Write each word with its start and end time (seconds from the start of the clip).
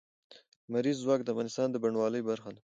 لمریز 0.67 0.97
ځواک 1.03 1.19
د 1.23 1.27
افغانستان 1.33 1.67
د 1.71 1.75
بڼوالۍ 1.83 2.21
برخه 2.29 2.49
ده. 2.55 2.61